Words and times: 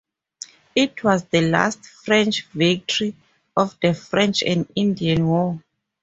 It 0.75 1.03
was 1.03 1.25
the 1.25 1.41
last 1.47 1.85
French 1.85 2.47
victory 2.55 3.15
of 3.55 3.79
the 3.81 3.93
French 3.93 4.41
and 4.41 4.67
Indian 4.75 5.27
War. 5.27 5.61